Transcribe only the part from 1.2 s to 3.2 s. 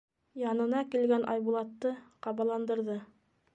Айбулатты ҡабаландырҙы: